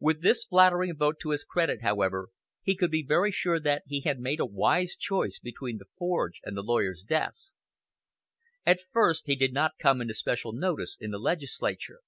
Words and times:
With 0.00 0.20
this 0.22 0.42
flattering 0.44 0.96
vote 0.96 1.20
to 1.20 1.30
his 1.30 1.44
credit, 1.44 1.80
however, 1.80 2.30
he 2.60 2.74
could 2.74 2.90
be 2.90 3.04
very 3.06 3.30
sure 3.30 3.60
that 3.60 3.84
he 3.86 4.00
had 4.00 4.18
made 4.18 4.40
a 4.40 4.44
wise 4.44 4.96
choice 4.96 5.38
between 5.38 5.78
the 5.78 5.84
forge 5.96 6.40
and 6.42 6.56
the 6.56 6.62
lawyer's 6.64 7.04
desk. 7.04 7.54
At 8.66 8.80
first 8.90 9.28
he 9.28 9.36
did 9.36 9.52
not 9.52 9.78
come 9.78 10.00
into 10.00 10.12
special 10.14 10.52
notice 10.52 10.96
in 10.98 11.12
the 11.12 11.20
legislature. 11.20 12.00